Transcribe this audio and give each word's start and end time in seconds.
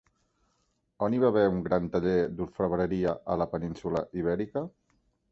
On 1.07 1.15
hi 1.15 1.19
va 1.23 1.27
haver 1.33 1.43
un 1.49 1.59
gran 1.67 1.89
taller 1.95 2.15
d'orfebreria 2.39 3.13
a 3.33 3.35
la 3.41 3.47
península 3.51 4.01
Ibèrica? 4.23 4.65